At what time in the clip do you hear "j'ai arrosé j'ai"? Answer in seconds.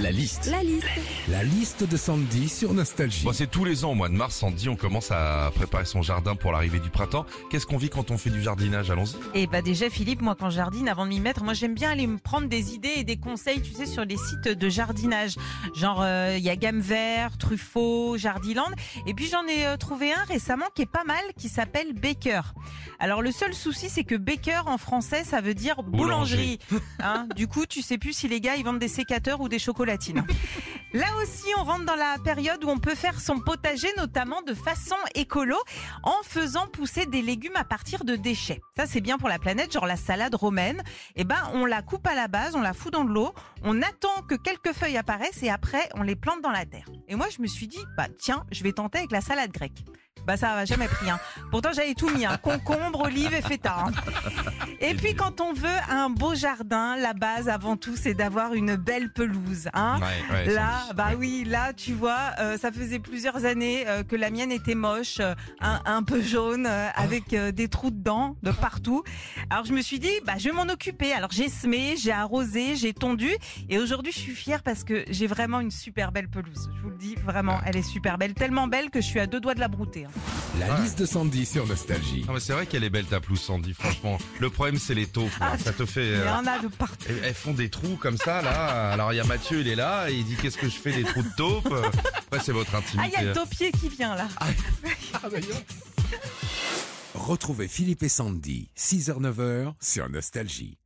71.96-72.92